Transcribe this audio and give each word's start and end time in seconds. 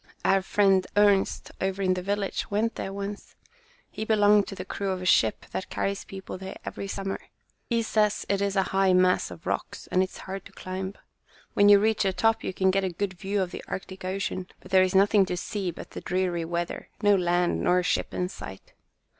"Our 0.25 0.41
friend 0.41 0.87
Ernst, 0.97 1.51
over 1.61 1.83
in 1.83 1.93
the 1.93 2.01
village, 2.01 2.49
went 2.49 2.73
there 2.73 2.91
once. 2.91 3.35
He 3.91 4.03
belonged 4.03 4.47
to 4.47 4.55
the 4.55 4.65
crew 4.65 4.89
of 4.89 4.99
a 4.99 5.05
ship 5.05 5.45
that 5.51 5.69
carries 5.69 6.05
people 6.05 6.39
there 6.39 6.57
every 6.65 6.87
summer. 6.87 7.19
He 7.69 7.83
says 7.83 8.25
it 8.27 8.41
is 8.41 8.55
a 8.55 8.63
high 8.73 8.93
mass 8.93 9.29
of 9.29 9.45
rocks, 9.45 9.85
and 9.91 10.01
it 10.01 10.09
is 10.09 10.17
hard 10.25 10.43
to 10.45 10.53
climb. 10.53 10.95
When 11.53 11.69
you 11.69 11.77
reach 11.77 12.01
the 12.01 12.13
top, 12.13 12.43
you 12.43 12.51
can 12.51 12.71
get 12.71 12.83
a 12.83 12.89
good 12.89 13.13
view 13.13 13.43
of 13.43 13.51
the 13.51 13.63
Arctic 13.67 14.03
Ocean, 14.03 14.47
but 14.59 14.71
there 14.71 14.81
is 14.81 14.95
nothing 14.95 15.23
to 15.27 15.37
see 15.37 15.69
but 15.69 15.91
the 15.91 16.01
dreary 16.01 16.45
water; 16.45 16.89
no 17.03 17.15
land 17.15 17.61
nor 17.61 17.83
ship 17.83 18.11
in 18.11 18.27
sight. 18.27 18.73